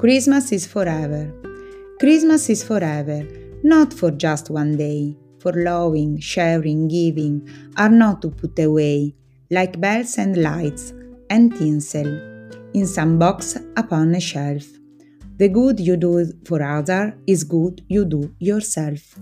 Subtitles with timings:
[0.00, 1.30] Christmas is forever.
[1.98, 3.22] Christmas is forever,
[3.62, 5.14] not for just one day.
[5.40, 7.46] For loving, sharing, giving
[7.76, 9.14] are not to put away,
[9.50, 10.94] like bells and lights
[11.28, 12.06] and tinsel,
[12.72, 14.66] in some box upon a shelf.
[15.36, 19.18] The good you do for others is good you do yourself.